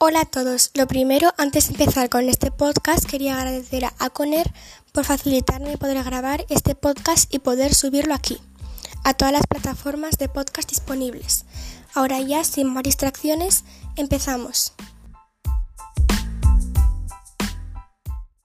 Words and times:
Hola 0.00 0.20
a 0.20 0.24
todos. 0.26 0.70
Lo 0.74 0.86
primero, 0.86 1.34
antes 1.38 1.66
de 1.66 1.72
empezar 1.72 2.08
con 2.08 2.28
este 2.28 2.52
podcast, 2.52 3.04
quería 3.04 3.36
agradecer 3.36 3.84
a 3.84 3.94
Aconer 3.98 4.48
por 4.92 5.04
facilitarme 5.04 5.76
poder 5.76 6.04
grabar 6.04 6.46
este 6.50 6.76
podcast 6.76 7.34
y 7.34 7.40
poder 7.40 7.74
subirlo 7.74 8.14
aquí, 8.14 8.38
a 9.02 9.14
todas 9.14 9.32
las 9.32 9.48
plataformas 9.48 10.16
de 10.16 10.28
podcast 10.28 10.70
disponibles. 10.70 11.46
Ahora 11.94 12.20
ya, 12.20 12.44
sin 12.44 12.72
más 12.72 12.84
distracciones, 12.84 13.64
empezamos. 13.96 14.72